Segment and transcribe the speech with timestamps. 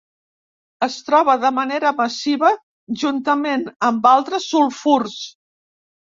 [0.85, 2.49] Es troba de manera massiva
[3.03, 5.21] juntament amb altres sulfurs.